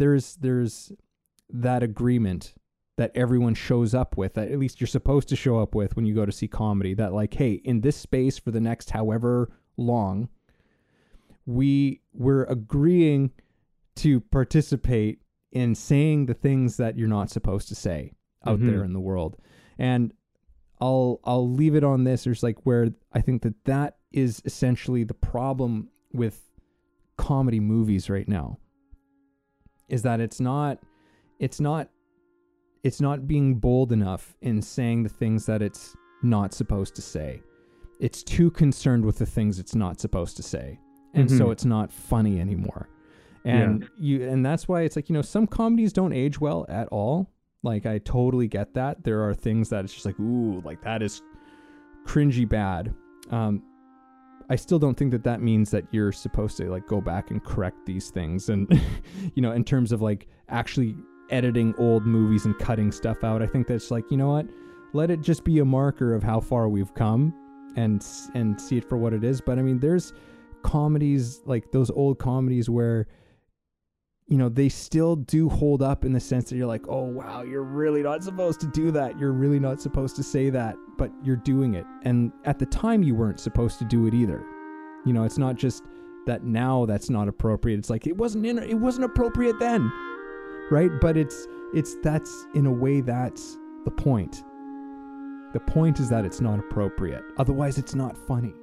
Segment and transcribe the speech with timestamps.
[0.00, 0.92] there's there's
[1.48, 2.54] that agreement
[2.96, 6.04] that everyone shows up with that at least you're supposed to show up with when
[6.04, 9.50] you go to see comedy that like hey in this space for the next however
[9.76, 10.28] long
[11.46, 13.30] we we're agreeing
[13.96, 15.20] to participate
[15.52, 18.12] in saying the things that you're not supposed to say
[18.46, 18.66] out Mhm.
[18.70, 19.36] there in the world.
[19.78, 20.12] And
[20.80, 22.24] i'll i'll leave it on this.
[22.24, 26.50] There's like where i think that that is essentially the problem with
[27.16, 28.58] comedy movies right now
[29.90, 30.78] is that it's not
[31.38, 31.88] it's not
[32.82, 37.42] it's not being bold enough in saying the things that it's not supposed to say.
[37.98, 40.78] It's too concerned with the things it's not supposed to say.
[41.12, 41.52] And so Mhm.
[41.52, 42.88] it's not funny anymore.
[43.44, 46.88] And you and that's why it's like you know some comedies don't age well at
[46.88, 47.30] all.
[47.62, 49.02] Like i totally get that.
[49.04, 51.20] There are things that it's just like ooh like that is
[52.06, 52.94] cringy bad.
[53.30, 53.62] Um
[54.50, 57.42] i still don't think that that means that you're supposed to like go back and
[57.44, 58.70] correct these things and
[59.34, 60.94] you know in terms of like actually
[61.30, 63.42] editing old movies and cutting stuff out.
[63.42, 64.46] I think that's like you know what?
[64.92, 67.32] Let it just be a marker of how far we've come
[67.76, 69.40] and and see it for what it is.
[69.40, 70.12] But i mean there's
[70.62, 73.06] comedies like those old comedies where
[74.30, 77.42] you know they still do hold up in the sense that you're like oh wow
[77.42, 79.18] you're really not supposed to do that.
[79.18, 81.84] You're really not supposed to say that but you're doing it.
[82.04, 84.42] And at the time you weren't supposed to do it either.
[85.04, 85.84] You know it's not just
[86.26, 87.78] that now that's not appropriate.
[87.78, 89.92] It's like it wasn't in it wasn't appropriate then
[90.70, 90.90] right?
[91.00, 94.44] But it's it's that's in a way that's the point.
[95.52, 97.24] The point is that it's not appropriate.
[97.36, 98.54] Otherwise it's not funny